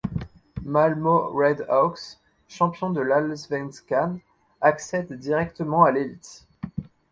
Malmö 0.63 1.31
Redhawks, 1.31 2.15
champion 2.47 2.89
de 2.91 3.01
l'Allsvenskan 3.01 4.19
accède 4.59 5.13
directement 5.19 5.83
à 5.83 5.91
l'élite. 5.91 6.47